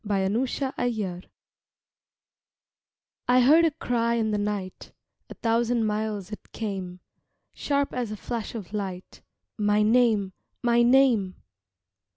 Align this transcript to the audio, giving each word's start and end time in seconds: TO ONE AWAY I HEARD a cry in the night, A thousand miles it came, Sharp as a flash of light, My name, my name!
TO 0.03 0.07
ONE 0.09 0.35
AWAY 0.79 1.21
I 3.27 3.39
HEARD 3.41 3.65
a 3.65 3.69
cry 3.69 4.15
in 4.15 4.31
the 4.31 4.39
night, 4.39 4.93
A 5.29 5.35
thousand 5.35 5.85
miles 5.85 6.31
it 6.31 6.51
came, 6.51 7.01
Sharp 7.53 7.93
as 7.93 8.09
a 8.11 8.17
flash 8.17 8.55
of 8.55 8.73
light, 8.73 9.21
My 9.59 9.83
name, 9.83 10.33
my 10.63 10.81
name! 10.81 11.35